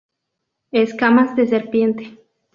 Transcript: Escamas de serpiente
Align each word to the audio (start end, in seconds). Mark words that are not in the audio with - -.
Escamas 0.71 1.35
de 1.35 1.45
serpiente 1.45 2.17